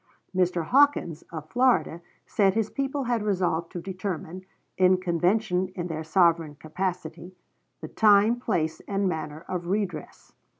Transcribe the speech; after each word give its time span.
Mr. 0.35 0.65
Hawkins, 0.65 1.21
of 1.31 1.47
Florida, 1.51 2.01
said 2.25 2.55
his 2.55 2.71
people 2.71 3.03
had 3.03 3.21
resolved 3.21 3.71
to 3.71 3.79
determine, 3.79 4.43
in 4.75 4.97
convention 4.97 5.67
in 5.75 5.85
their 5.89 6.03
sovereign 6.03 6.55
capacity, 6.55 7.35
the 7.81 7.87
time, 7.87 8.39
place, 8.39 8.79
and 8.87 9.07
manner 9.07 9.45
of 9.47 9.67
redress. 9.67 10.33